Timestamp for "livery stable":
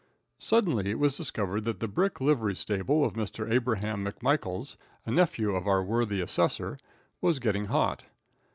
2.19-3.05